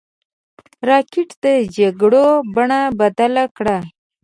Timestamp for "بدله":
2.99-3.43